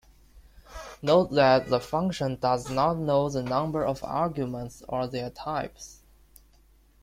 [1.03, 6.01] Note that the function does not know the number of arguments or their types.